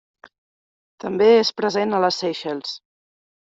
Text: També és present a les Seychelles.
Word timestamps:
També 1.03 1.29
és 1.43 1.53
present 1.61 1.93
a 1.99 2.03
les 2.07 2.21
Seychelles. 2.25 2.77